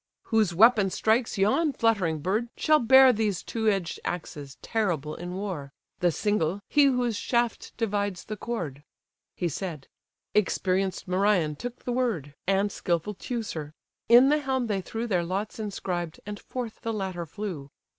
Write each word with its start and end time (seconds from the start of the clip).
"Whose 0.29 0.51
weapon 0.55 0.89
strikes 0.89 1.37
yon 1.37 1.73
fluttering 1.73 2.21
bird, 2.21 2.49
shall 2.57 2.79
bear 2.79 3.13
These 3.13 3.43
two 3.43 3.67
edged 3.69 3.99
axes, 4.03 4.57
terrible 4.63 5.13
in 5.13 5.35
war; 5.35 5.71
The 5.99 6.09
single, 6.11 6.59
he 6.67 6.85
whose 6.85 7.15
shaft 7.15 7.77
divides 7.77 8.23
the 8.25 8.35
cord." 8.35 8.83
He 9.35 9.47
said: 9.47 9.87
experienced 10.33 11.07
Merion 11.07 11.55
took 11.55 11.83
the 11.85 11.91
word; 11.93 12.33
And 12.47 12.71
skilful 12.71 13.13
Teucer: 13.13 13.73
in 14.09 14.29
the 14.29 14.39
helm 14.39 14.65
they 14.65 14.81
threw 14.81 15.05
Their 15.05 15.23
lots 15.23 15.59
inscribed, 15.59 16.19
and 16.25 16.39
forth 16.39 16.81
the 16.81 16.93
latter 16.93 17.27
flew. 17.27 17.69